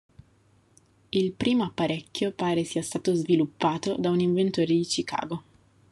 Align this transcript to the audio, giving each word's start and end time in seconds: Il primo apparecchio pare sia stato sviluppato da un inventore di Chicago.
Il 1.09 1.31
primo 1.33 1.63
apparecchio 1.63 2.31
pare 2.31 2.63
sia 2.63 2.81
stato 2.81 3.13
sviluppato 3.13 3.97
da 3.99 4.09
un 4.09 4.19
inventore 4.19 4.65
di 4.73 4.81
Chicago. 4.81 5.43